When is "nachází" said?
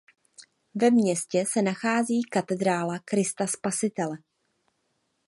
1.61-2.21